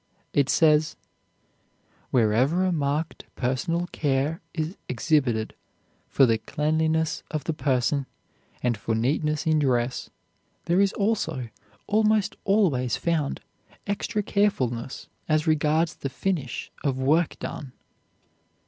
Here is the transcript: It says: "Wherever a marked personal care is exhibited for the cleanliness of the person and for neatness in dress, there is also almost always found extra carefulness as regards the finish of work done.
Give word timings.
It 0.33 0.49
says: 0.49 0.95
"Wherever 2.09 2.63
a 2.63 2.71
marked 2.71 3.25
personal 3.35 3.85
care 3.91 4.41
is 4.51 4.75
exhibited 4.89 5.53
for 6.07 6.25
the 6.25 6.39
cleanliness 6.39 7.21
of 7.29 7.43
the 7.43 7.53
person 7.53 8.07
and 8.63 8.75
for 8.75 8.95
neatness 8.95 9.45
in 9.45 9.59
dress, 9.59 10.09
there 10.65 10.81
is 10.81 10.91
also 10.93 11.49
almost 11.85 12.35
always 12.45 12.97
found 12.97 13.41
extra 13.85 14.23
carefulness 14.23 15.07
as 15.29 15.45
regards 15.45 15.93
the 15.93 16.09
finish 16.09 16.71
of 16.83 16.97
work 16.97 17.37
done. 17.37 17.71